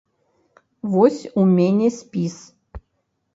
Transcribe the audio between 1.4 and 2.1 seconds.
мене